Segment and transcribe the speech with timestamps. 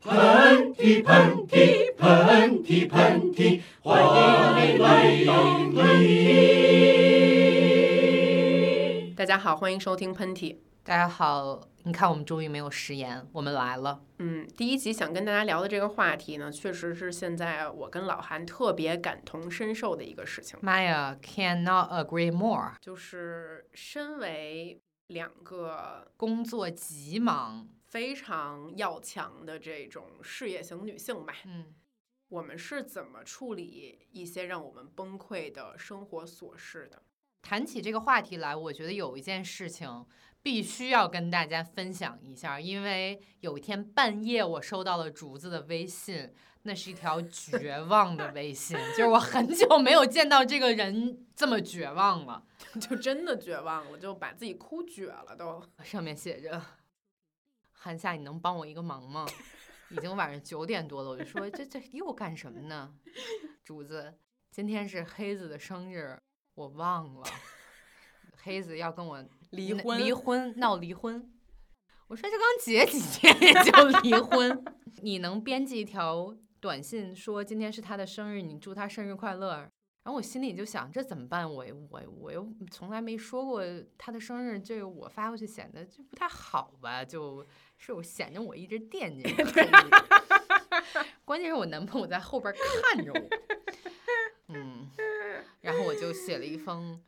[0.00, 6.14] 喷嚏喷嚏喷嚏喷嚏，欢迎来到喷嚏。
[9.16, 10.58] 大家好，欢迎收听喷嚏。
[10.84, 14.00] 大家好，你看我们终于没有食言，我们来了。
[14.20, 20.56] 嗯，第一集想跟大家聊的这个话题呢，确实是现在我跟老韩特别感同身受的一个事情。
[20.62, 31.74] 妈呀，cannot agree more，就是身为两个工作极忙，非常要强的这种事业型女性吧，嗯，
[32.28, 37.02] 我们是怎么处理一些让我们崩溃的生活琐事的？
[37.40, 40.04] 谈起这个话题来，我觉得有一件事情
[40.42, 52.44] 必须要跟大家分享一下，因为有一天半夜我收到了竹子的微信，那是一条绝望的微信，就是我很久没有见到这个人这么绝望了，
[52.78, 55.62] 就真的绝望了，就把自己哭绝了都。
[55.82, 56.60] 上面写着
[57.78, 59.26] ：“韩夏，你能帮我一个忙吗？
[59.90, 62.92] 已经晚上九点多了。”我就说：“这这又干什么呢？”
[63.64, 64.18] 主子，
[64.50, 66.18] 今天是黑子的生日。
[66.54, 67.24] 我忘了，
[68.42, 71.32] 黑子要跟我离婚，离婚闹离婚。
[72.08, 74.64] 我说这刚结几 天也就离婚，
[75.02, 79.70] 你能编辑一条短信说今天是他的生日，你祝他生日快乐。
[80.04, 81.48] 然后我心里就想这怎么办？
[81.48, 83.62] 我我我又从来没说过
[83.98, 87.04] 他的生日，这个我发过去显得就不太好吧？
[87.04, 87.46] 就
[87.76, 89.44] 是我显得我一直惦记着。
[91.24, 93.28] 关键是我男朋友在后边看着我，
[94.54, 94.88] 嗯。
[95.60, 96.98] 然后我就写了一封，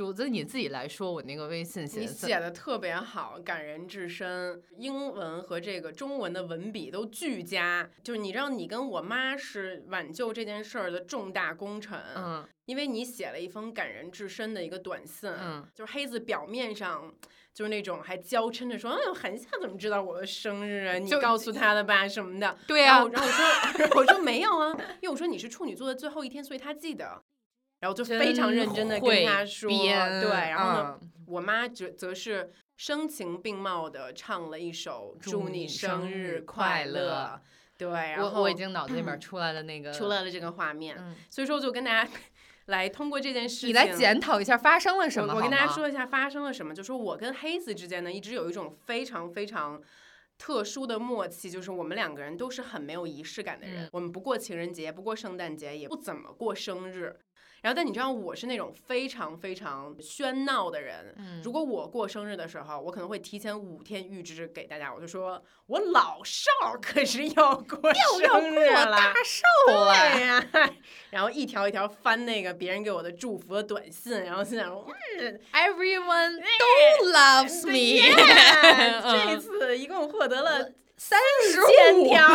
[0.00, 7.86] 主子你自己来说，我那个微信写你写的特别好，感人至深，英文和这个中文的文笔都俱佳。
[8.02, 17.12] 就是你让你跟我妈是挽救这件事儿的重大功臣，嗯，因为你写了一封感人至深的一个短信，嗯，就是黑子表面上
[17.52, 20.94] 就是那种还娇嗔着说，哎，韩夏怎么知道我的生日啊？
[20.94, 22.56] 你告诉他的吧什么的。
[22.66, 27.22] 对呀，然后我说， 我说没有啊，因为我说你是处女座的最后一天，所以他记得。
[27.80, 37.40] 然后就非常认真的跟他说，对，然后呢，我妈则则是声情并茂的唱了一首祝你生日快乐，
[37.78, 40.96] 对，然后我已经脑子里面出来了那 个出来了这个画面，
[41.28, 42.10] 所以说就跟大家
[42.66, 49.80] 来通过这件事情，你来检讨一下发生了什么，我跟大家说一下发生了什么，就说我跟黑子之间呢一直有一种非常非常
[50.36, 57.18] 特殊的默契，就是我们两个人都是很没有仪式感的人，我们不过情人节，不过圣诞节，也不怎么过生日。
[57.62, 61.14] 然后，但你知道我是那种非常非常喧闹的人。
[61.18, 66.50] 嗯，如果我过生日的时候，我可能会提前五天预支给大家，我就说我老少
[66.80, 70.48] 可是要过 生日了，大 寿了呀。
[71.10, 78.00] 然后一条一条翻那个别人给我的祝福的短信，然后心想嗯，Everyone 都 loves me。
[79.02, 80.72] 这次一共获得了。
[81.02, 81.18] 三
[81.48, 82.26] 十千条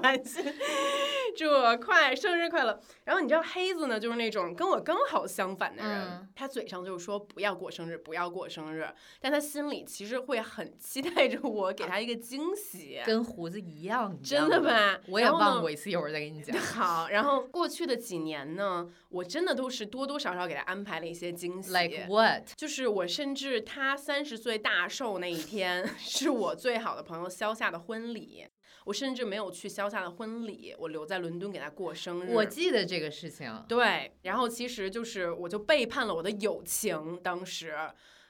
[0.00, 0.42] 短信，
[1.36, 2.80] 祝我快生日快乐。
[3.04, 8.88] 然后你知道黑子呢，就是那种跟我刚好相反的人，他嘴上就是说不要过生日，不要过生日，
[9.20, 14.98] 但他心里其实会很期待着我给他一个惊喜，跟胡子一样，真的吧？
[15.08, 16.56] 我也忘过一次，一会儿再给你讲。
[16.58, 22.42] 好，然后过去的几年呢，我真的都是多多少少给他安排了一些惊喜，like what？
[22.56, 27.02] 就是我甚至他三十岁大寿那一天， 是我最好的。
[27.02, 28.46] 朋友肖夏的婚礼，
[28.84, 32.32] 我甚至没有去肖夏的婚礼，我留在伦敦给他过生日。
[32.32, 34.12] 我记得这个事情，对。
[34.22, 37.74] 然后其实就是我就背叛了我的友情，当时。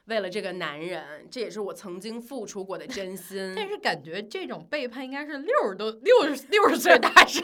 [0.07, 3.53] 为了这个男人，这也是我曾经付出过的真心。
[3.55, 7.43] 但是感觉这种背叛应该是六十多、六十六十岁大 寿，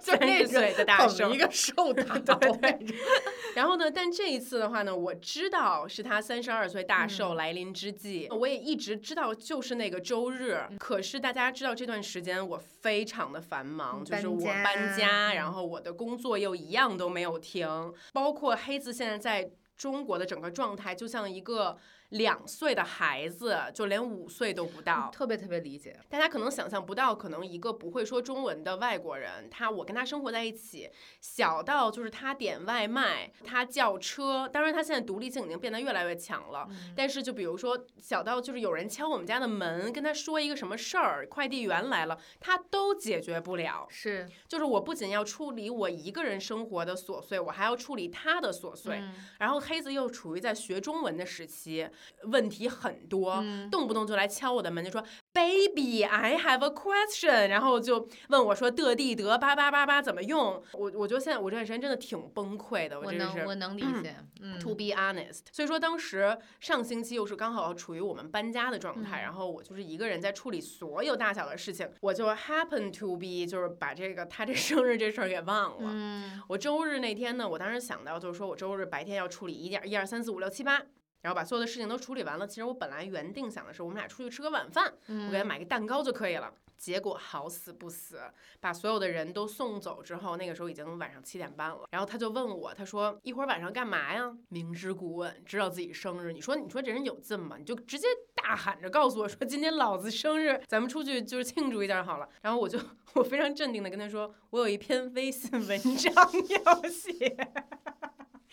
[0.00, 2.86] 三十岁的大寿，一个寿大对。
[3.54, 3.88] 然后呢？
[3.88, 10.60] 但这一次的话呢，我知道是他三十二岁大寿来临之际，我也一直知道就是那个周日。
[10.78, 17.68] 可是大家知道这段时间我非常的繁忙，就是我搬家，然后我的工作又一样都没有停，
[18.12, 19.50] 包括黑子现在在。
[19.76, 21.78] 中国的整个状态就像一个。
[22.14, 25.98] 两岁的孩子就连五岁都不到，特别特别理解。
[26.08, 30.88] 大家可能想象不到，可能一个不会说中文的外国人，他我跟他生活在一起，
[31.20, 34.48] 小到就是他点外卖，他叫车。
[34.52, 36.68] 当然，他现在独立性已经变得越来越强了。
[36.94, 43.88] 但是，就比如说小到就是有人敲我们家的门，跟他说一个什么事儿，快递员来了，他都解决不了。
[43.90, 49.02] 是，就是我不仅要处理我一个人生活的琐碎，我还要处理他的琐碎。
[49.40, 51.88] 然后黑子又处于在学中文的时期。
[52.24, 55.02] 问题很多，嗯动不动就来敲我的门，就说
[55.32, 60.62] “baby, I have a question”，然后就问我说的地得八八八八怎么用？
[60.72, 75.90] 我我觉得现在我这段时间真的挺崩溃的，我真的是能我能理解， 嗯 To be honest，所以说当时上星期又是刚好处于我们搬家的状态，嗯然后我就是一个人在处理所有大小的事情，我就 happen to be 就是把这个他这生日这事儿给忘了。
[75.92, 80.82] 嗯我周日那天呢，我当时想到就是说我周日白天要处理一点一二三四五六七八。
[81.24, 82.46] 然后把所有的事情都处理完了。
[82.46, 86.52] 其实我本来原定想的是，我们俩出去吃个晚饭，我给他嗯买个蛋糕就可以了。
[86.76, 88.20] 结果好死不死，
[88.60, 91.84] 把所有的人都送走之后，那个时候已经晚上七点半了。
[91.92, 97.56] 然后他就问我，他说：“一会儿晚上干嘛呀？”明知故问，知道自己生日，你说你说这人有劲吗？
[97.56, 102.78] 你就直接大喊着告诉我说：“今天老子生日，咱们出去就是庆祝一下好了。”然后我就
[103.14, 106.12] 我非常镇定的跟他说：“我有一篇微信文章
[106.64, 107.36] 要写。”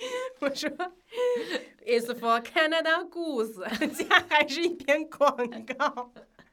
[0.40, 0.70] 我说
[1.86, 5.36] ，It's for Canada Goose，加还是一篇广
[5.78, 6.12] 告。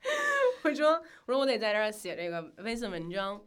[0.64, 3.40] 我说，我说我得在这儿写这个微信文章。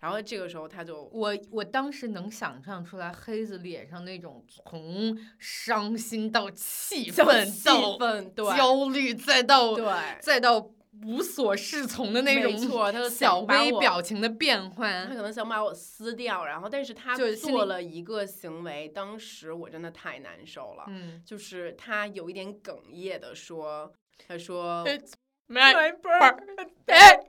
[0.00, 9.86] 然后这个时候他就，我我当时能想象出来黑子脸上那种从伤心到气愤气到愤，对焦虑，再到对，
[10.20, 10.70] 再到
[11.02, 15.14] 无所适从的那没种错，他就小微表情的变换他。
[15.14, 23.92] 可能想把我撕掉，然后但是他做了一个行为，当时我真的太难受了，嗯就是他有一点哽咽的说，
[24.26, 25.12] 他说 It's
[25.48, 27.20] my birthday 哎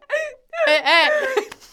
[0.68, 1.10] 哎哎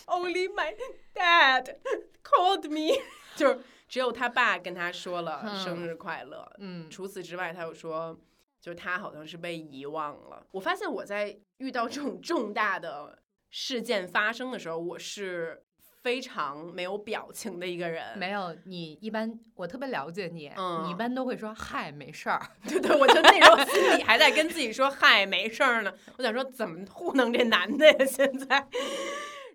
[0.06, 0.75] ，only my
[1.15, 1.77] dad
[2.25, 3.00] called me，
[3.37, 8.19] 就是只有他爸跟他说了嗯生日快乐，嗯除此之外，他又说，
[8.62, 10.47] 就是他好像是被遗忘了。
[10.53, 13.19] 我发现我在遇到这种重大的
[13.50, 15.64] 事件发生的时候，我是
[16.00, 18.17] 非常没有表情的一个人。
[18.17, 22.41] 没有，你一般我特别了解你，嗯你一般都会说嗨，没事儿。
[22.69, 28.05] 对对，我就那时候心里还在跟自己说：“嗨，没事儿呢。”我想说，怎么糊弄这男的呀？
[28.06, 28.64] 现在，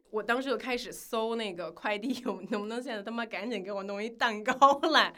[0.09, 5.13] 我当时就开始搜那个快递 我能不能现在他妈赶紧给我弄一蛋糕来。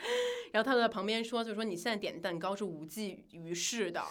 [0.52, 4.04] 然后他就在旁边说：“就说你现在点蛋糕是无济于事的。”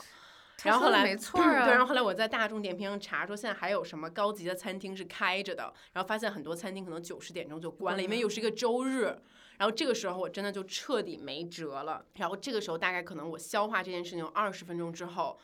[0.64, 9.16] 然后后来没错儿啊，对，然后后来我在大众点评上查说，现在还有什么高级的餐厅是开着的，然后发现很多餐厅可能九十点钟就关了，因为又是一个周日。
[9.56, 12.04] 然后这个时候我真的就彻底没辙了。
[12.14, 15.38] 然后这个时候大概可能我消化这件事情有二十分钟之后，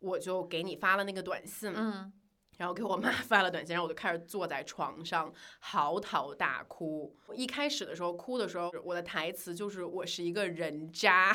[0.00, 2.12] 我就给你发了那个短信，嗯，
[2.60, 7.16] 然后给我妈 发了短信，然后我就开始坐在床上嚎啕大哭。
[7.26, 11.34] 我一开始的时候哭的时候，我的台词就是我是一个人渣。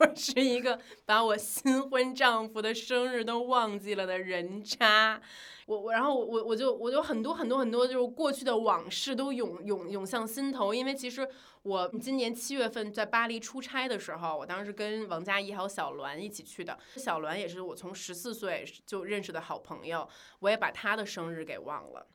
[0.00, 5.20] 我 是一个把我新婚丈夫的生日都忘记了的人渣，
[5.66, 11.28] 我我然后我我我就我就很多很多很多就是过去的往事都涌涌涌向心头，因为其实
[11.62, 20.08] 我今年七月份在巴黎出差的时候，我当时跟王佳怡还有小栾一起去的，小栾也是我从十四岁就认识的好朋友，
[20.38, 22.06] 我也把他的生日给忘了。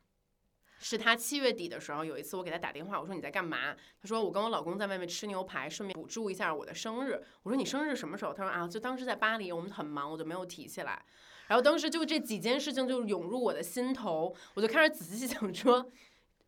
[0.87, 3.73] 是他七月底的时候，有一次我给他打电话，我说你在干嘛？
[3.99, 7.19] 他说我跟我老公在外面吃牛排，顺便补祝一下我的生日。
[7.41, 8.31] 我说你生日什么时候？
[8.31, 11.03] 他说啊，就当时在巴黎，我们很忙，我就没有提起来。
[11.47, 15.91] 然后当时就这几件事情就涌入我的心头，我就开始仔细想说，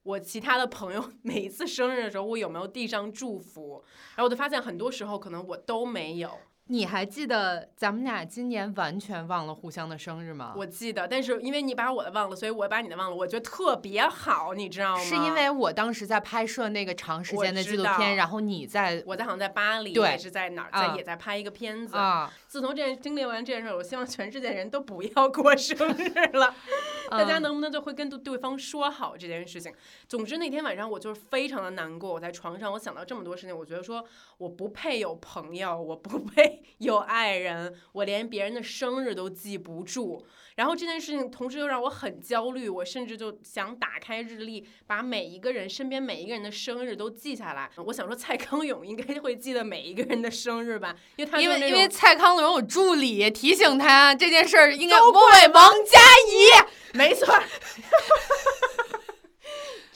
[0.03, 3.83] 我其他的朋友每一次生日的时候，我有没有递上祝福？
[4.09, 6.39] 然后我就发现很多时候可能我都没有。
[6.69, 10.53] 你还记得咱们俩今年完全忘了互相的生日吗？
[10.55, 15.03] 我记得，但是因为你把我的忘了，所以我把你的忘了，我觉得特别好，你知道吗？
[15.03, 21.95] 是因为我当时在拍摄那个长时间的纪录片，然后你在我在好像在巴黎，对还是在哪儿，在啊也在拍一个片子。
[21.95, 26.55] 啊，自从这件经历完这件事儿，我希望全世界人都不要过生日了，
[27.11, 29.73] 大家嗯能不能就会跟对对方说好这件事情？
[30.07, 34.03] 总之那天晚上我就是非常的难过，我在床上我想到这么多事情，我觉得说
[34.37, 40.25] 我不配有朋友，我不配有爱人，我连别人的生日都记不住。
[40.57, 47.69] 然后这件事情同时又让我很焦虑，我甚至就想打开日历，把每一个人身边每一个人的生日都记下来。
[47.85, 56.97] 我想说蔡康永应该会记得每一个人的生日吧，因为他因为因为蔡康永有助理提醒他这件事儿应该不会王佳怡。
[56.97, 57.43] 没错儿。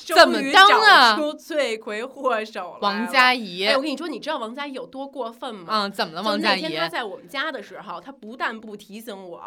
[0.06, 2.80] 怎么当啊出罪魁祸首了。
[2.82, 5.66] 王佳怡哎，，我跟你说，你知道王佳怡有多过分吗？
[5.70, 6.82] 嗯，怎么了，就王佳怡那天？
[6.82, 9.42] 她在我们家的时候，她不但不提醒我，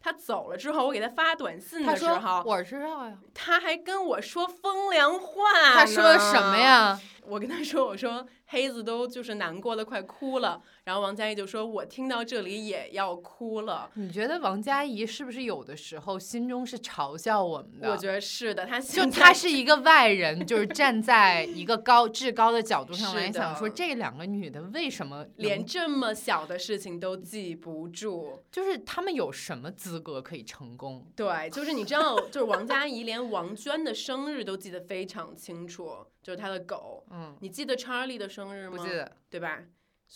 [0.00, 3.14] 她走了之后，我给她发短信的时候，我知道呀。
[3.32, 5.42] 他还跟我说风凉话。
[5.74, 6.56] 他说什么？
[6.56, 7.00] 呀？
[7.26, 17.90] 我跟她说，我说黑子都就是难过的快哭了，然后王佳怡就说：“我听到这里也要哭了。”你觉得王佳怡是不是有的时候心中是嘲笑我们的？
[17.90, 28.40] 我觉得是的，她就她是一个外人，就是站在一个高至高的角度上来想说，这两个女的为什么连这么小的事情都记不住？
[28.52, 31.06] 就是她们有什么资格可以成功？
[31.16, 35.90] 对，就是你知道，就是王佳怡连王娟的生日都记得非常清楚，
[36.24, 37.06] 就是他的狗。
[37.10, 38.76] 嗯，你记得查理的生日吗？
[38.76, 39.62] 不记得，对吧？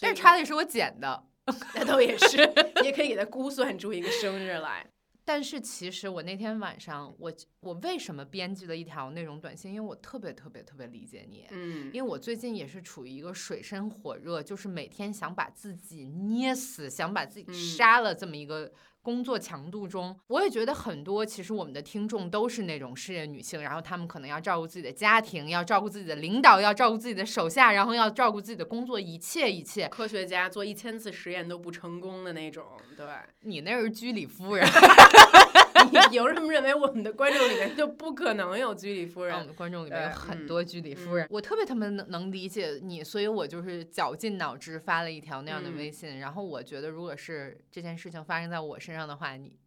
[0.00, 1.23] 但是查理是我捡的，
[1.77, 2.38] 那倒也是，
[2.81, 4.85] 你也可以给他估算出一个生日来。
[5.25, 9.75] 但是其实我那天晚上，我我为什么编辑了一条那种短信？
[9.75, 18.73] 因为我特别特别特别理解你，嗯，因为我最近也是处于一个水深火热，就是每天想把自己捏死，想把自己杀了这么一个。
[19.09, 21.25] 工作强度中，我也觉得很多。
[21.25, 29.88] 其实我们的听众都是那种事业女性，然后她们可能要照顾自己的家庭，要照顾自己的领导，要照顾自己的手下，然后要照顾自己的工作，一切一切。
[29.88, 33.07] 科学家做一千次实验都不成功的那种，对。
[33.41, 34.69] 你那是居里夫人。
[35.85, 39.35] 你凭什么认为我们的观众里面就不可能有居里夫人？
[39.35, 41.26] 我们的观众里面有很多居里夫人。
[41.30, 46.18] 我特别特别能能理解你，所以我就是绞尽脑汁发了一条那样的微信。
[46.18, 49.58] 然后我觉得，如果是这件事情发生在我身上的话，你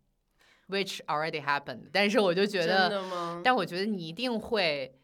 [0.70, 4.98] ，which already happened，但是我就觉得，但我觉得你一定会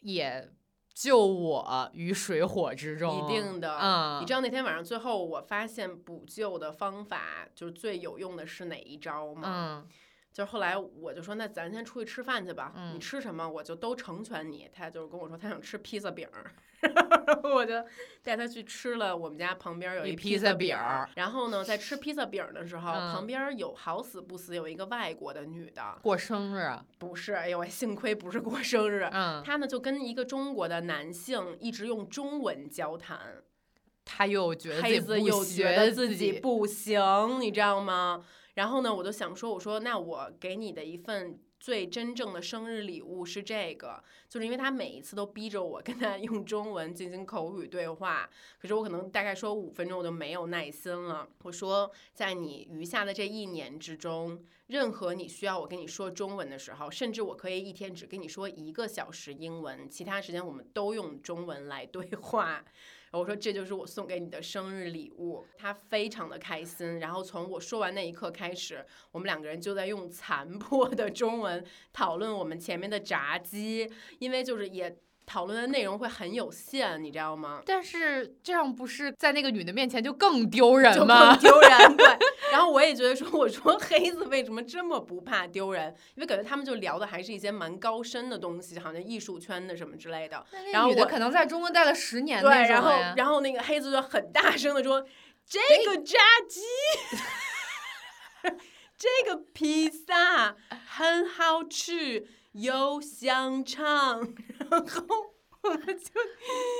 [0.00, 0.48] 也
[0.94, 3.24] 救我于水火之中。
[3.24, 9.84] 一定的，嗯，你知道那天晚上最后我发现补救的方法就是最有用的是哪一招吗？
[9.86, 9.88] 嗯。
[10.32, 12.72] 就是后来我就说，那咱先出去吃饭去吧。
[12.94, 14.70] 你吃什么，我就都成全你。
[14.72, 16.28] 他就是跟我说，他想吃披萨饼，
[17.42, 17.74] 我就
[18.22, 19.16] 带他去吃了。
[19.16, 20.76] 我们家旁边有一披萨饼。
[21.16, 26.70] 然后呢，在吃披萨饼的时候，旁边有好死不死有一个外国的女的过生日。
[26.98, 29.08] 不是，哎呦，幸亏不是过生日。
[29.12, 29.42] 嗯。
[29.44, 33.42] 他呢就跟一个中国的男性一直用中文交谈。
[34.04, 38.24] 他又觉得黑子又觉得自己不行，你知道吗？
[38.54, 48.28] 然后呢，我就想说，我说那我给你的一份最真正的生日礼物是这个，就是因为他每一次都逼着我跟他 用中文进行口语对话，
[48.58, 51.28] 可是我可能大概说五分钟我就没有耐心了。
[51.42, 62.64] 我说，在你余下的这一年之中，任何你需要我跟你说中文的时候，甚至我可以一天只跟你说一个小时英文，其他时间我们都用中文来对话。
[63.12, 67.00] 我说这就是我送给你的生日礼物，他非常的开心。
[67.00, 74.96] 然后从我说完那一刻开始，我们两个人就在用残破的中文讨论我们前面的炸鸡，因为就是也。
[75.30, 77.62] 讨论的内容会很有限，你知道吗？
[77.64, 81.36] 但是这样不是在那个女的面前就更丢人吗？
[81.36, 82.04] 更丢人， 对。
[82.50, 85.94] 然后我也觉得说，我说黑子为什么这么不怕丢人？
[86.16, 90.44] 因为感觉他们就聊的还是一些蛮高深的东西，好像艺术圈的什么之类的。
[90.72, 92.50] 然后我可能在中国待了十年，对。
[92.50, 95.06] 然后，然后那个黑子就很大声的说
[95.46, 96.18] ：“这个炸
[96.48, 96.60] 鸡，
[98.98, 100.56] 这个披萨
[100.88, 104.26] 很好吃。”有香肠，
[104.70, 105.04] 然后
[105.62, 106.10] 我们就，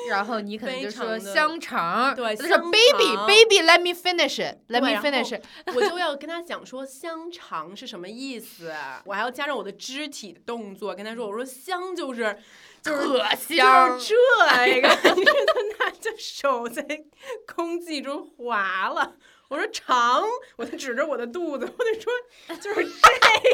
[0.08, 5.40] 然后你可能就说香肠，对，他说 baby baby let me finish let me finish，
[5.74, 8.72] 我就要跟他讲说香肠是什么意思，
[9.04, 12.38] 我还要加上我的肢体的动作跟他说，我说香就是
[12.82, 17.04] 特香，这个， 你看他拿着手在
[17.46, 19.16] 空气中划了。
[19.50, 20.22] 我说长，
[20.56, 22.12] 我就指着我的肚子，我就说
[22.56, 22.88] 就是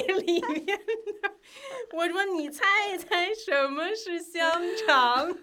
[0.06, 1.34] 这里面的。
[1.94, 5.38] 我说你猜一猜什么是香肠？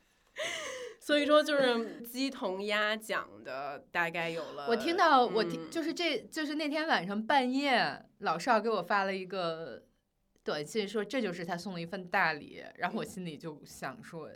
[1.00, 4.66] 所以说就是鸡同鸭讲的，大概有了。
[4.68, 9.82] 我听到我听就是这就是那天晚上半夜，老邵给我发了一个
[10.44, 14.28] 短信，说这就是他送了一份大礼，然后我心里就想说，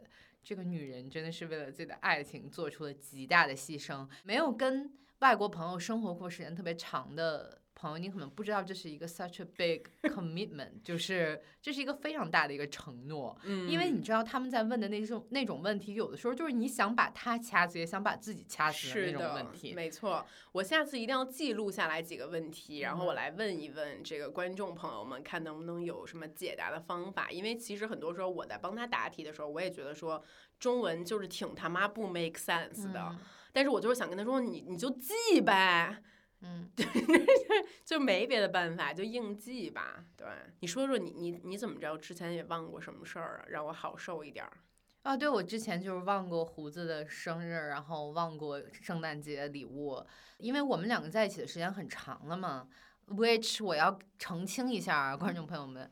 [0.43, 4.91] 这个女人真的是为了自己的爱情做出了极大的牺牲，没有跟。
[5.23, 13.39] 外国朋友生活过时间特别长的朋友，你可能不知道这是一个 such a big commitment，就是这是一个非常大的一个承诺。
[13.45, 19.73] 嗯，因为你知道他们在问的那种那种问题，有的时候就是你想把他掐死，也想把自己掐死的那种问题。
[19.75, 27.31] 没错，我下次一定要记录下来几个问题，然后我来问一问这个观众朋友们，看能不能有什么解答的方法。
[27.31, 30.21] 因为其实很多时候我在帮他答题的时候，我也觉得说
[30.59, 33.17] 中文就是挺他妈不 make sense 的。
[33.53, 36.03] 但是我就是想跟他说，你你就记呗，
[36.41, 36.71] 嗯，
[37.85, 40.05] 就没别的办法，就硬记吧。
[40.17, 40.27] 对，
[40.61, 41.97] 你说说你你你怎么着？
[41.99, 43.45] 之前也忘过什么事儿啊？
[43.49, 44.53] 让我好受一点儿。
[45.03, 50.05] 啊，对，我之前就是忘过胡子的生日，然后忘过圣诞节礼物，
[50.39, 52.69] 因为我们两个在一起的时间很长了嘛。
[53.09, 55.91] Which 我要澄清一下，观众朋友们。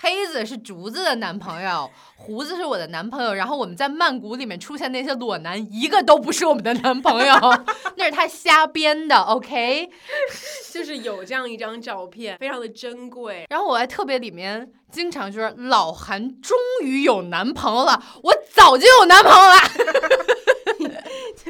[0.00, 7.34] 黑子是竹子的男朋友， 胡子是我的男朋友，然后我们在曼谷里面出现那些裸男，一个都不是我们的男朋友，
[7.96, 9.90] 那是他瞎编的，OK。
[10.72, 13.46] 就是有这样一张照片，非常的珍贵。
[13.48, 19.56] 然后我还特别里面经常就是老韩终于有男朋友了，我早就有男朋友了。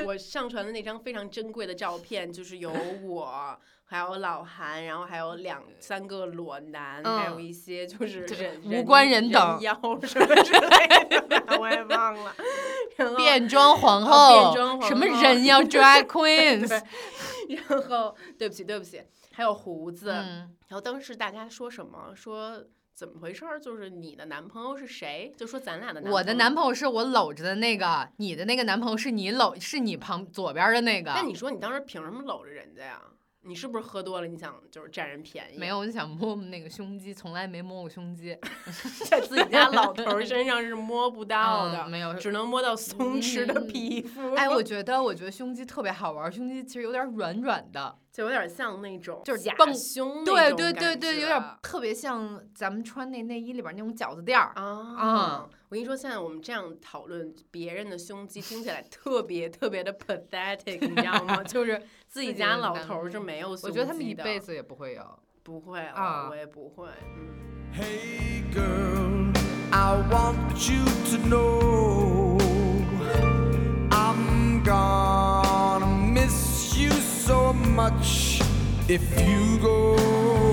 [0.05, 2.73] 我上传的那张非常珍贵的照片，就是有
[3.05, 3.59] 我。
[3.89, 9.73] 还有老韩，然后还有两三个裸男，还有一些就是人无关人等妖
[10.03, 12.35] 什么之类的， 我也忘了。
[13.17, 16.83] 变装皇后，什么人妖 drag queens。
[17.49, 19.01] 然后对不起对不起，
[19.33, 20.09] 还有胡子。
[20.09, 22.13] 然后当时大家说什么？
[22.13, 22.61] 说
[22.97, 23.45] 怎么回事？
[23.61, 25.31] 就是你的男朋友是谁？
[25.37, 26.17] 就说咱俩的男朋友。
[26.17, 31.13] 我的男朋友是我搂着的那个，你的那个男朋友是你搂，是你旁左边的那个。
[31.13, 33.03] 那你说你当时凭什么搂着人家呀？
[33.47, 34.27] 你是不是喝多了？
[34.27, 35.59] 你想就是占人便宜？
[35.59, 38.37] 没有，我就想摸摸那个胸肌，从来没摸过胸肌
[39.09, 44.35] 在自己家老头身上是摸不到的，没有，只能摸到松弛的皮肤。
[44.35, 47.99] 哎，我觉得，我觉得胸肌特别好玩，胸肌其实有点软软的。
[48.13, 55.47] 就有点像那种，就是假胸对对对对，有点特别像咱们穿那内衣里边那种饺子垫儿啊。
[55.69, 61.43] 我跟你说，现在我们这样讨论别人的胸肌，听起来特别特别的 pathetic，你知道吗？
[61.45, 63.69] 就是自己家老头是没有胸肌的。
[63.69, 66.89] 我觉得他们一辈子也不会有，不会啊，我也不会。
[77.27, 78.41] so much
[78.89, 80.46] if you go.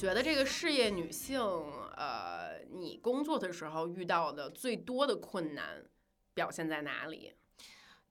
[0.00, 5.84] 觉得这个事业女性，呃，你工作的时候遇到的最多的困难
[6.32, 7.34] 表现在哪里？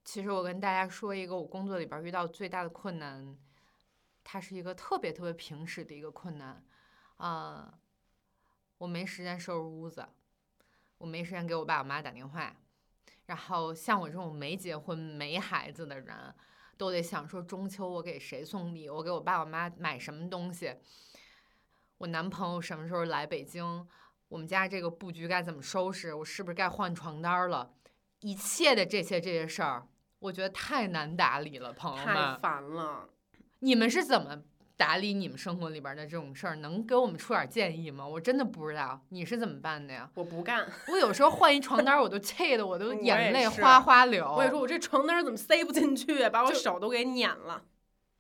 [0.05, 3.35] 其实我跟大家说一个我工作里边遇到最大的困难，
[4.23, 6.63] 它是一个特别特别平时的一个困难。
[7.17, 7.79] 啊，
[8.77, 10.07] 我没时间收拾屋子，
[10.99, 12.55] 我没时间给我爸我妈打电话，
[13.25, 16.35] 然后像我这种没结婚没孩子的人，
[16.77, 20.75] 都得想说中秋我给谁送礼，我给我爸我妈买什么东西，
[21.99, 23.85] 我男朋友什么时候来北京，
[24.29, 27.71] 我们家这个布局该怎么收拾，我是不是该换床单了，
[28.21, 29.85] 一切的这些这些事儿，
[30.19, 33.09] 我觉得太难打理了，朋友们，太烦了，
[33.59, 34.41] 你们是怎么？
[34.77, 38.07] 打理你们生活里边的这种事儿，能给我们出点建议吗？
[38.07, 40.09] 我真的不知道你是怎么办的呀？
[40.13, 40.65] 我不干。
[40.87, 44.25] 我有时候换一床单，我都气的，我都 眼泪哗哗流。
[44.37, 47.65] 我也说，我这床单怎么塞不进去，把我手都给碾了。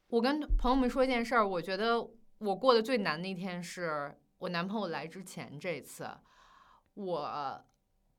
[0.09, 2.05] 我跟朋友们说一件事儿，我觉得
[2.39, 6.09] 我过得最难的一天是我男朋友来之前这次，
[6.93, 7.63] 我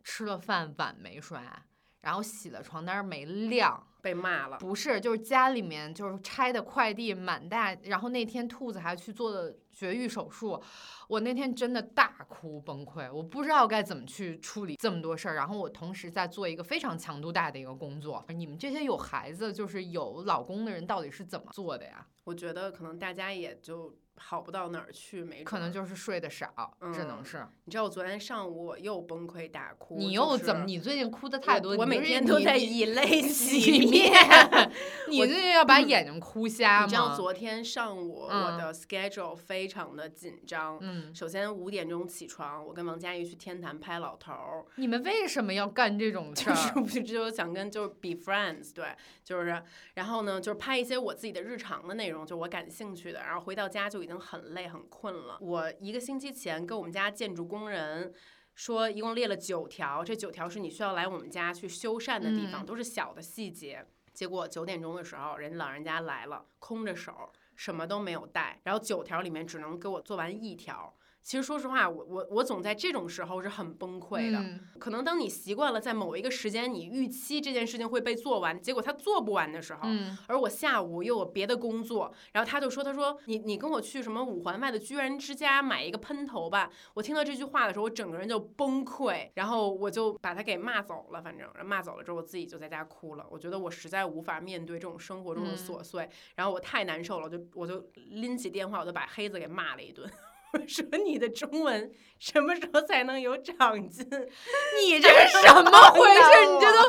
[0.05, 1.65] 吃了饭碗没刷，
[2.03, 3.87] 然后洗了床单没晾。
[4.03, 10.59] 被骂了，不是，就是家里面就是拆的快递满大，然后那天兔子还去做了绝育手术，
[11.07, 22.07] 我那天真的大哭崩溃，我不知道该怎么去处理这么多事儿，然后我同时在做一个非常强度大的一个工作，你们这些有孩子就是有老公的人到底是怎么做的呀？
[22.25, 23.95] 我觉得可能大家也就。
[24.23, 27.47] 好不到哪儿去，没可能就是睡得少，只能是。
[27.65, 29.97] 你知道我昨天上午又崩溃大哭。
[29.97, 30.65] 你又怎么？
[30.67, 31.75] 你最近哭的太多。
[31.77, 34.13] 我每天都在以泪洗面。
[35.09, 36.85] 你最近要把眼睛哭瞎吗？
[36.85, 40.79] 你知道昨天上午我的 schedule 非常的紧张。
[40.81, 41.15] 嗯。
[41.15, 44.65] 首先五点钟起床，我跟王佳怡去天坛拍老头儿。
[44.77, 46.55] 你们为什么要干这种 事儿？
[46.75, 49.63] 就是就想跟就是 be friends，对，就是，
[49.95, 53.21] 然后呢，就是拍一些我自己的日常的内容，就我感兴趣的。
[53.21, 55.38] 然后回到家就已经很累很困了。
[55.40, 58.12] 我一个星期前跟我们家建筑工人
[58.55, 63.87] 说，一共列了九条，这九条是你需要来我们家去修缮的地方，都是小的细节。
[64.12, 70.94] 结果九点钟的时候，人老人家来了，空着手，什么都没有带，然后九条里面只能给我做完一条。
[71.23, 74.43] 其实说实话，我我我总在这种时候是很崩溃的。
[74.79, 79.89] 可能当你习惯了在某一个时间，你预期这件事情会被做完，结果他做不完的时候，
[80.27, 91.21] 而我下午又有别的工作，然后他就说：“他说你你跟我去什么五环外的居然之家买一个喷头吧。”我听到这句话的时候，我整个人就崩溃，然后我就把他给骂走了。
[91.23, 93.27] 反正骂走了之后，我自己就在家哭了。
[93.31, 100.11] 我觉得我实在无法面对这种生活中的琐碎，然后我太难受了，我就我就拎起电话，我就把黑子给骂了一顿。
[100.53, 104.05] 我 说你的中文什么时候才能有长进？
[104.83, 106.47] 你这是什么回事？
[106.47, 106.73] 你这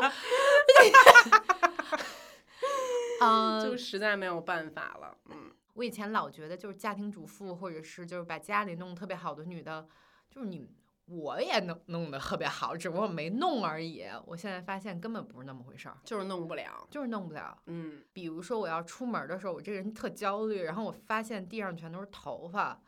[3.24, 5.16] 嗯，就实在没有办法了。
[5.30, 9.86] 嗯，我以前老觉得就是家庭主妇或者是就是把家里弄得特别好的女的，
[10.28, 10.68] 就是你
[11.06, 14.04] 我也弄弄得特别好，只不过没弄而已。
[14.26, 16.86] 我现在发现根本不是那么回事儿，就是弄不了。
[16.90, 17.56] 就是弄不了。
[17.66, 22.80] 嗯，比如说我要出门的时候，我这个人特焦虑，然后我发现地上全都是头发，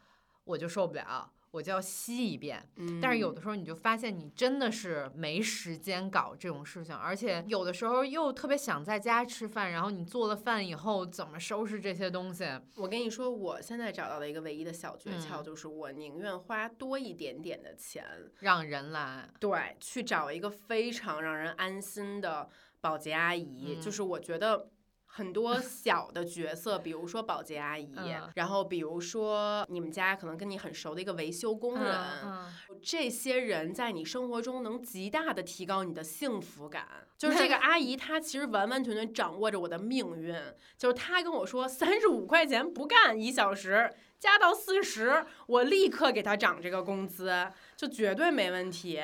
[0.45, 2.69] 我就受不了，我就要吸一遍。
[2.77, 12.45] 嗯但是有的时候你就发现你真的是没时间搞这种事情，而且有的时候又特别想在家吃饭，然后你做了饭以后怎么收拾这些东西？
[12.77, 18.05] 我跟你说，我现在找到的一个唯一的小诀窍，嗯就是我宁愿花多一点点的钱，
[18.41, 22.49] 让人来，对，去找一个非常让人安心的
[22.81, 23.77] 保洁阿姨。
[23.79, 24.69] 嗯就是我觉得
[25.17, 36.89] 很多小的角色，比如说保洁阿姨，嗯然后比如说你们家可能跟你很熟的一个维修工人，嗯这些人在你生活中能极大的提高你的幸福感。
[37.17, 40.35] 就是这个阿姨，她其实完完全全掌握着我的命运。
[40.77, 49.01] 就是她跟我说三十五块钱不干一小时，加到四十，我立刻给她涨这个工资，就绝对没问题。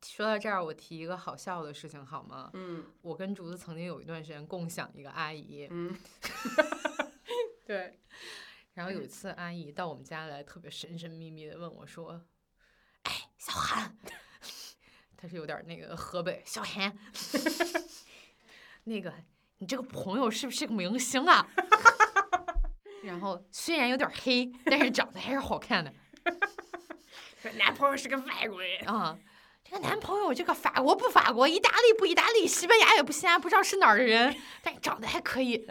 [0.00, 2.50] 嗯说到这儿，我提一个好笑的事情好吗？
[2.54, 5.94] 嗯我跟竹子曾经有一段时间共享一个阿姨，嗯，
[7.66, 8.00] 对，
[8.72, 12.22] 然后有一次阿姨到我们家来，特别神神秘秘的问我说
[13.04, 13.94] ：“哎，小韩，
[15.18, 16.96] 他是有点那个河北小韩，
[18.84, 19.12] 那个
[19.58, 21.46] 你这个朋友是不是个明星啊？”
[23.04, 25.92] 然后虽然有点黑，但是长得还是好看的
[27.42, 28.80] 说男朋友是个外国人。
[28.86, 29.18] 啊。
[29.70, 35.64] 这个男朋友，这个法国不法国，意大利不意大利，西班牙也不西班牙，不知道是哪儿的人，但长得还可以。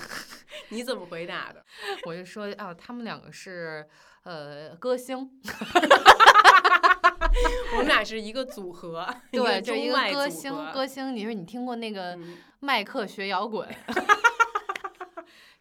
[0.70, 1.62] 你怎么回答的？
[2.06, 3.86] 我就说啊，他们两个是
[4.22, 5.18] 呃歌星，
[7.74, 11.14] 我们俩是一个组合，对，就就一个歌星，歌星。
[11.14, 13.68] 你说你听过那个嗯麦克学摇滚？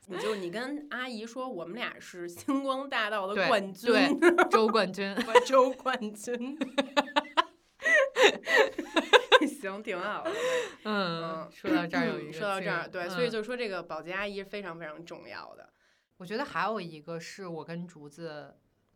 [0.07, 5.15] 你就你跟阿姨说，我们俩是星光大道的冠军，对，周冠军。
[5.45, 6.57] 周冠军。
[9.47, 10.31] 行，挺好的。
[10.85, 15.71] 嗯，说到这儿有一个，说到这儿，对，所以嗯就说这个保洁阿姨是非常非常重要的。
[16.17, 18.55] 我觉得还有一个是我跟竹子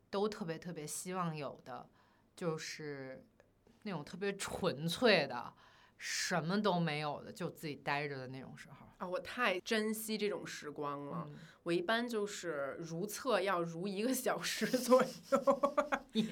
[0.09, 1.89] 都特别特别希望有的，
[2.35, 3.25] 就是
[3.83, 5.53] 那种特别纯粹的，
[5.97, 8.84] 什么都没有的，就自己待着的那种时候。
[8.97, 11.27] 啊，我太珍惜这种时光了。
[11.27, 15.75] 嗯，我一般就是如厕要如一个小时左右。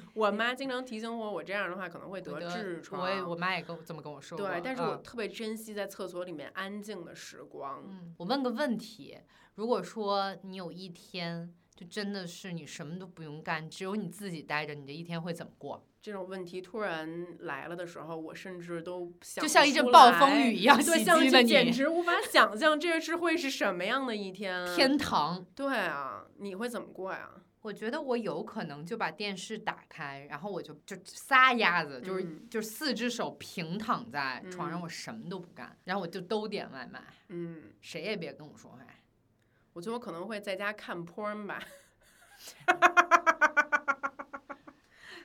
[0.13, 3.01] 我妈经常提醒我，我这样的话可能会得痔疮。
[3.01, 4.47] 我也我妈也跟我这么跟我说过。
[4.47, 7.83] 对，但是我嗯特别珍惜在厕所里面安静的时光。
[7.85, 9.17] 嗯，我问个问题：
[9.55, 15.85] 如果说你有一天就真的是你什么都不用干，只有你自己待着，你这一天会怎么过？
[16.01, 21.47] 这种问题突然来了的时候，我甚至都想就像一阵暴风雨一样 对，袭像击了你。
[21.47, 24.65] 简直无法想象这是会是什么样的一天。
[24.75, 27.29] 天堂，对啊，你会怎么过呀？
[27.61, 38.79] 我觉得我有可能就把电视打开，然后我就就撒丫子，就是、嗯就是四只手平躺在床上，嗯我什么都不干，然后我就都点外卖，嗯，谁也别跟我说话。
[39.73, 41.61] 我觉得我可能会在家看 porn 吧。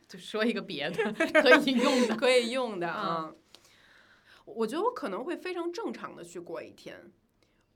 [0.08, 3.34] 就说一个别的可以用的， 可以用的嗯啊。
[4.46, 7.12] 我觉得我可能会非常正常的去过一天。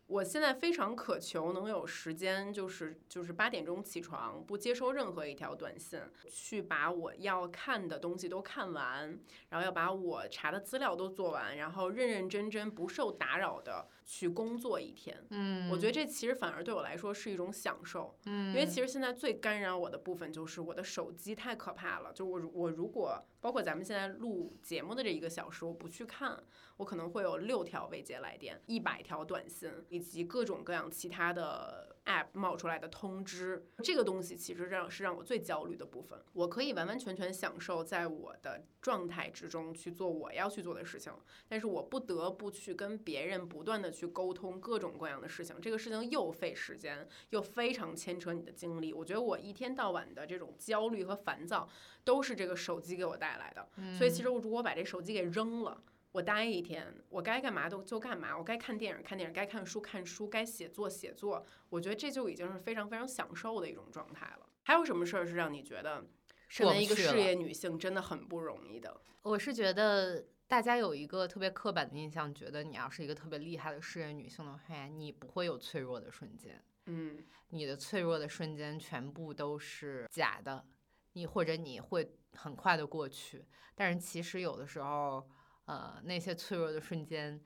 [0.06, 15.16] 我现在非常渴求能有时间，就是就是八点钟起床，不接收任何一条短信，去把我要看的东西都看完，然后要把我查的资料都做完，然后认认真真不受打扰的去工作一天。
[15.30, 18.14] 嗯，我觉得这其实反而对我来说是一种享受。
[18.26, 22.12] 嗯，因为其实现在最干扰我的部分就是我的手机太可怕了。
[22.12, 26.38] 就我我如果包括咱们现在录节目的这一个小时，我不去看，
[26.76, 33.66] 我可能会有六条未接来电、一百条短信，以及各种各样其他的 app 冒出来的通知。
[33.82, 36.18] 这个东西其实让是让我最焦虑的部分。
[36.32, 41.12] 我可以完完全全享受在我的状态之中去做我要去做的事情，
[41.48, 45.60] 但是我不得不去跟别人不断的去沟通各种各样的事情。
[45.60, 48.92] 这个事情又费时间，又非常牵扯你的精力。
[48.92, 51.68] 我觉得我一天到晚的这种焦虑和烦躁，
[52.04, 53.68] 都是这个手机给我带来的。
[53.96, 55.82] 所以其实我如果把这手机给扔了。
[56.12, 64.46] 我待一天，我该干嘛都就干嘛，我该看电影看电影，该看书看书，该写作写作，我觉得这就已经是非常非常享受的一种状态了。
[64.62, 66.04] 还有什么事儿是让你觉得
[66.48, 69.00] 身为一个事业女性真的很不容易的？
[69.22, 80.66] 我是觉得大家有一个特别刻板的印象，觉得你要是一个特别厉害的事业女性的话，你不会有脆弱的瞬间，嗯你的脆弱的瞬间全部都是假的，
[81.14, 83.44] 你或者你会很快的过去，
[83.74, 85.26] 但是其实有的时候，
[85.66, 87.40] 呃，那些脆弱的瞬间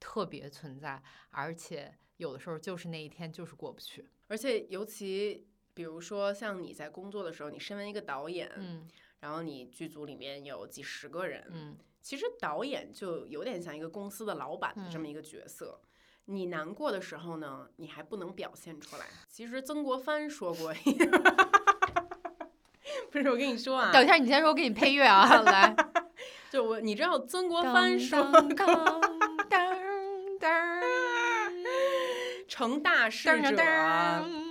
[0.00, 4.10] 特别存在，而且有的时候就是那一天就是过不去。
[4.26, 8.88] 而且尤其比如说像你在工作的时候，你身为一个导演，嗯
[9.20, 15.80] 然后你剧组里面有几十个人，嗯其实导演就有点像一个公司的老板的这么嗯一个角色。
[16.26, 19.06] 你难过的时候呢，你还不能表现出来。
[19.28, 20.74] 其实曾国藩说过，
[23.10, 25.74] 不是我跟你说啊，等一下，你先说，我给你配乐啊， 来。
[26.50, 28.18] 就我你知道曾国藩说
[32.48, 33.62] 成大事者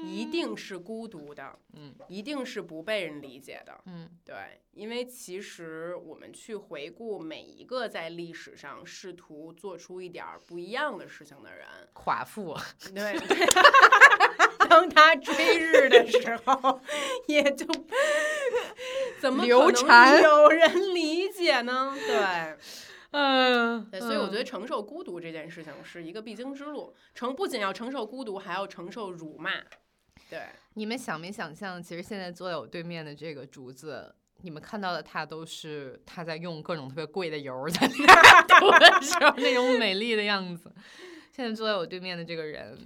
[0.06, 3.82] 一定是孤独的，嗯一定是不被人理解的。
[3.86, 12.56] 嗯对，因为其实我们去回顾每一个在历史上试图做出一点不一样的事情的人，寡妇，
[12.94, 13.20] 对，
[14.70, 16.80] 当他追日的时候，
[17.28, 17.66] 也就
[19.20, 21.94] 怎么流可能产有人理解呢？
[21.96, 22.58] 对。
[23.12, 29.52] 嗯对，所以我觉得承受孤独这件事情是一个必经之路，承不仅要承受孤独，还要承受辱骂。
[30.30, 30.42] 对，
[30.74, 40.70] 你们想没想象，其实现在坐在我对面的这个竹子，你们看到的他都是他在用各种特别贵的油在那儿 涂的时候那种美丽的样子。
[41.32, 42.78] 现在坐在我对面的这个人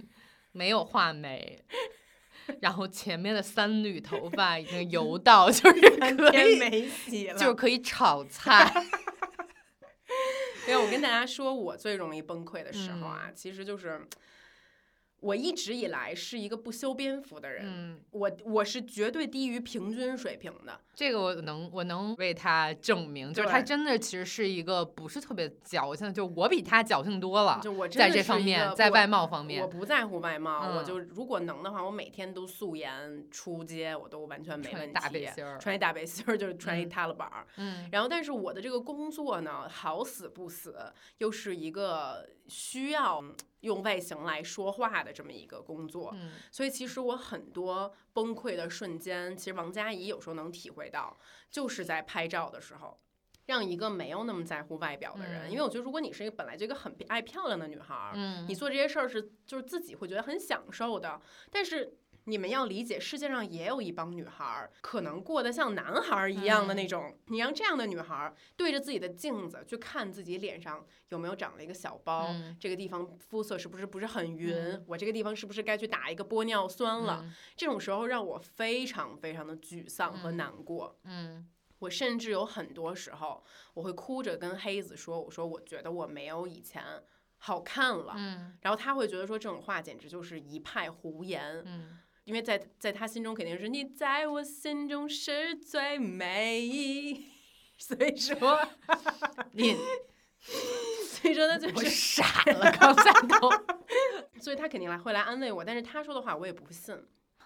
[0.52, 1.62] 没有画眉，
[2.60, 7.34] 然后前面的三缕头发已经油到，就是可以， 天没洗了。
[7.34, 8.72] 就是可以炒菜。
[10.68, 14.00] 因为我跟大家说，我最容易崩溃的时候啊，其实就是
[15.22, 17.62] 我一直以来是一个不修边幅的人。
[17.64, 27.60] 嗯，我我是绝对低于平均水平的，这个我能我能为他证明，就是他真的其实是一个不是特别矫情，就我比他矫情多了。
[27.62, 34.92] 就我真在这方面，个在外貌方面我面，不在乎外貌，我嗯就如果能的话，我每天都素颜出街，我都完全没问题。
[34.92, 37.46] 穿大背心儿穿一大背心儿，就是穿一嗯踏了板儿。
[37.58, 43.22] 嗯然后，但是我的这个工作呢，好死不死，又是一个需要
[43.62, 51.18] 用外形来说话的这么一个工作，嗯所以其实我很多崩溃的瞬间，其实王佳怡有时候能体会到，
[51.50, 53.00] 就是在拍照的时候。
[53.46, 61.20] 让一个没有那么在乎外表的人，嗯因为我觉得，如果你是一个本来就一个很爱漂亮的女孩儿，嗯你做这些事儿是就是自己会觉得很享受的，
[61.50, 61.98] 但是。
[62.24, 67.16] 你们要理解，世界上也有一帮女孩儿，可能过得像男孩儿一样的那种。
[67.26, 77.20] 你让这样的女孩儿对着自己的镜子去看自己脸上有没有长了一个小包，嗯这个地方肤色是不是不是很匀，嗯我这个地方是不是该去打一个玻尿酸了？
[77.24, 80.96] 嗯这种时候让我非常非常的沮丧和嗯难过。
[81.04, 81.48] 嗯
[81.80, 83.42] 我甚至有很多时候，
[83.74, 86.80] 我会哭着跟黑子说：“我说我觉得我没有以前
[87.38, 88.14] 好看了。
[88.16, 97.20] 嗯然后他会觉得说这种话简直就是一派胡言，嗯因为在在他心中肯定是你在我心中是最美，
[97.78, 98.58] 所以说，
[99.52, 99.76] 你
[101.08, 103.50] 所以说他就我是，傻 了，刚才都。
[104.40, 106.96] 所以他肯定来会来安慰我，但是他说的话我也不信。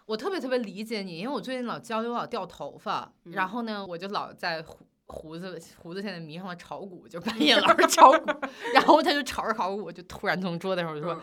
[0.07, 8.27] 我特别特别理解你，因为我最近老焦虑，我老掉头发，嗯然后呢，我就老在胡胡子胡子现在迷上了炒股，就半夜老是炒股，
[8.73, 11.21] 然后他就炒着炒股，我就突然从桌子上我就说嗯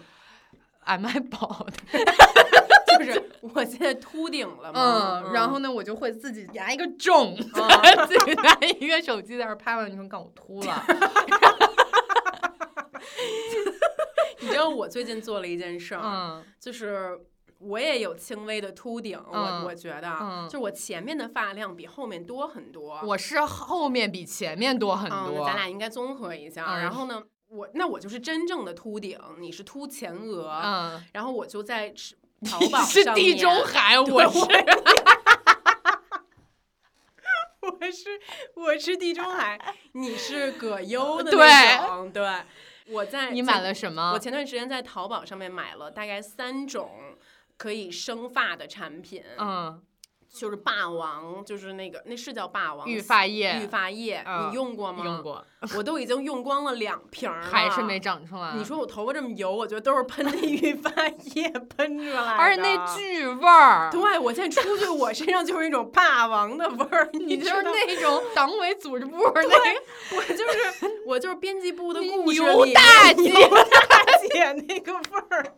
[0.86, 1.74] ，Am I bald？
[2.98, 7.70] 就是我现在秃顶了嘛，嗯，然后呢，我就会自己拿一个重，嗯
[8.08, 10.84] 自己拿一个手机在那拍完，你说看我秃了，
[14.42, 17.20] 你知道我最近做了一件事儿，嗯就是
[17.60, 23.00] 我也有轻微的秃顶，嗯我我觉得，嗯就是我前面的发量比后面多很多。
[23.06, 26.66] 我是后面比前面多很嗯，多，咱俩应该综合一下。
[26.68, 31.94] 嗯然后呢，我那我就是真正的秃顶，你是秃前额，嗯，然后我就在
[32.50, 34.40] 淘你宝是地中海， 我对是
[37.62, 38.20] 我是
[38.56, 39.60] 我是地中海，
[39.94, 42.28] 你是葛优的对那种，对。
[42.88, 44.12] 我在你买了什么？
[44.14, 47.16] 我前段时间在淘宝上面买了大概三种
[47.56, 49.82] 可以生发的产品，嗯，
[50.34, 55.04] 就是霸王，就是那个那是叫霸王育发液育发液，嗯你用过吗？
[55.06, 55.46] 用，过，
[55.78, 58.54] 我都已经用光了两瓶 还是没长出来。
[58.56, 60.90] 你说我头发这么油，我觉得都是喷那育发
[61.36, 75.56] 液 喷出来的，而且那巨味儿，对我现在出去，我身上就是一种霸王的味儿，你就是那种党委组织部那个我就是我就是编辑部的你故事里牛大姐牛大姐那个味儿。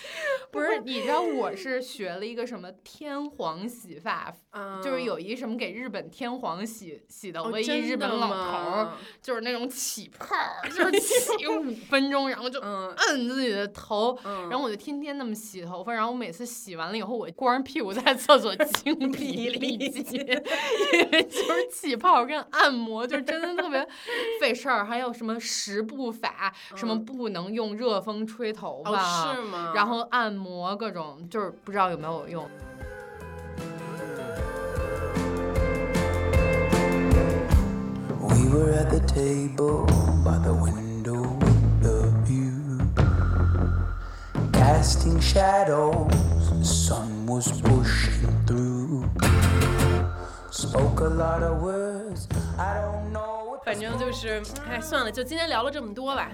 [0.50, 14.16] 不是，你知道我是学了一个什么天皇洗发，嗯就是有一什么给日本天皇洗洗头哦发，一日本老头儿，吗就是那种起泡儿，就 是起五分钟，然后就嗯摁自己的头。
[14.24, 23.86] 嗯，然后我就天天那么洗头发，然后我每次洗完了以后，我光着屁股在厕所精疲力尽，因为就是起泡跟按摩，就真的特别
[24.40, 24.84] 费事儿。
[24.86, 29.72] 还有什么十步法，什么嗯不能用热风吹头发，哦是吗？
[29.74, 32.48] 然后按摩各种，就是不知道有没有用。
[38.20, 39.86] We were at the table
[40.24, 42.80] by the window with the view.
[44.52, 46.08] Casting shadows,
[46.50, 49.04] the sun was pushing through.
[50.50, 52.26] Spoke a lot of words,
[52.58, 53.56] I don't know.
[53.56, 56.30] what 反正就是，哎，算了，就今天聊了这么多吧。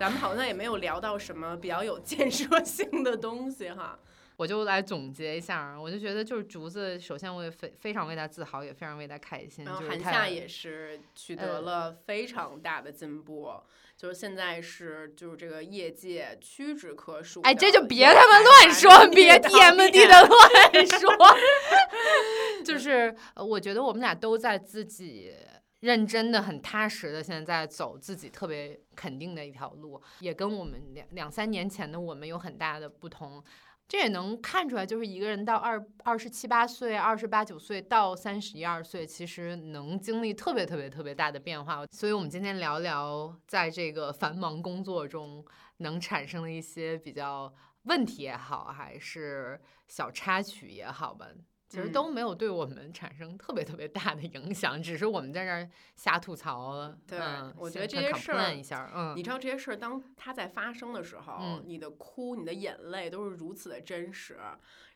[0.00, 3.98] 咱们好像也没有聊到什么比较有建设 性的东西哈。
[4.38, 9.62] 我就来总结一下，我就觉得就是竹子，首先我也非非常为他自豪，也非常为他开心。
[9.62, 13.52] 然后韩夏也是取得呃了非常大的进步，
[13.94, 21.10] 就是现在是就是这个业界屈指可数的哎，这就别他妈乱说，别 TMD 的乱说。
[22.64, 25.34] 就是呃我觉得我们俩都在自己
[25.80, 33.42] 认真的、很踏实的，现在走自己特别肯定的一条路，也跟我们两两三年前的我们有很大的不同。
[33.88, 41.84] 这也能看出来，就是一个人到二二十七八岁、二十八九岁到三十一二岁，其实能经历特别特别特别大的变化。
[41.90, 45.44] 所以，我们今天聊聊在这个繁忙工作中
[45.78, 51.26] 能产生的一些比较问题也好，还是小插曲也好吧，
[51.70, 56.98] 其实嗯都没有对我们产生特别特别大的影响，只是我们在这儿瞎吐槽了。
[57.06, 64.36] 对嗯我觉得这些事儿一下，嗯，你知道这些事儿，当它在发生的时候，嗯你的哭、你的眼泪都是如此的真实，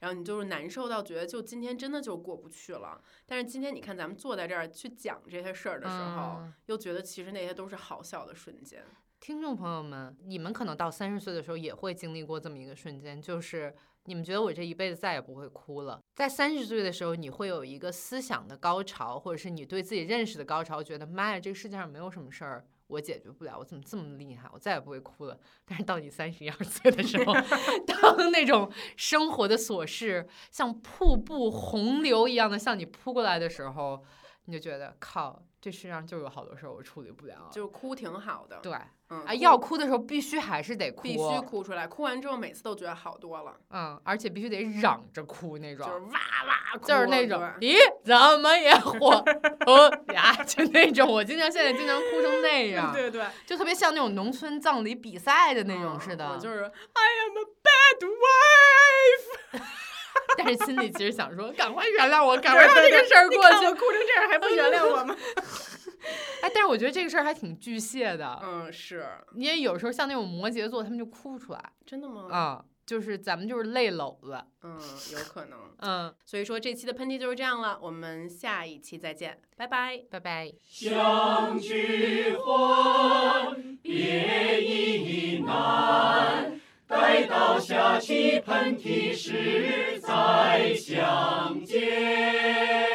[0.01, 3.01] 然后你就是难受到觉得就今天真的就过不去了。
[3.25, 8.85] 但是今天你看咱们坐在这儿去讲这些事儿的时候，嗯又觉得其实那些都是好笑的瞬间。
[9.21, 13.75] 听众朋友们，你们可能到三十岁的时候也会经历过这么一个瞬间，就是
[14.07, 16.01] 你们觉得我这一辈子再也不会哭了。
[16.15, 25.39] 在三十岁的时候，你会有一个思想的高潮，或者是你对自己认识的高潮，觉得妈呀，这个世界上没有什么事儿我解决不了，我怎么这么厉害，我再也不会哭了。
[25.65, 27.33] 但是到你三十一二岁的时候，
[27.89, 34.05] 当那种生活的琐事像瀑布洪流一样的向你扑过来的时候，
[34.47, 37.49] 你就觉得靠，这世上就有好多事儿我处理不了。
[37.51, 38.73] 就是哭挺好的，对，
[39.11, 49.25] 嗯，啊，要哭的时候必须还是得哭，必须哭出来，哭完之后每次都觉得好多了，嗯，而且必须得嚷着哭那种，就是哇哇哭，就是那种，咦，怎么也火
[49.67, 58.01] 哦呀，就那种，我经常现在经常哭成那样，对对，就特别像那种农村葬礼比赛的那种嗯似的，我就是 I am a bad
[59.59, 59.63] wife，
[60.39, 63.73] 但是心里其实想说，赶快原谅我，赶快让这个事儿过去我。
[63.75, 65.17] 哭成这样还不原谅我吗？
[66.43, 72.29] 哎，但是我觉得这个事儿还挺巨蟹的，嗯，是因为有时候像那种摩羯座，他们就哭不出来真的吗？
[72.31, 74.79] 啊、就是咱们就是泪篓子，嗯，
[75.13, 75.59] 有可能。
[75.79, 80.03] 嗯，所以说这期的喷嚏就是这样了，我们下一期再见，拜拜。
[80.11, 80.53] 拜拜。
[80.69, 86.61] 相聚欢，别亦难。
[86.87, 92.94] 待到下期喷嚏时再相见。